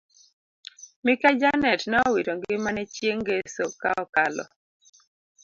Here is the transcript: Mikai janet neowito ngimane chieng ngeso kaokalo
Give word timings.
Mikai 1.03 1.35
janet 1.41 1.81
neowito 1.89 2.31
ngimane 2.35 2.81
chieng 2.93 3.19
ngeso 3.21 3.65
kaokalo 3.81 4.45